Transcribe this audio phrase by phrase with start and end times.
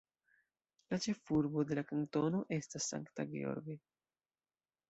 [0.93, 3.27] La ĉefurbo de la kantono estas St.
[3.37, 3.77] George.